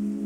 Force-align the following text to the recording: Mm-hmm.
Mm-hmm. 0.00 0.23